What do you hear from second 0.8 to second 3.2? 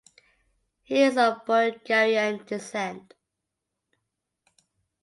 He is of Bulgarian descent.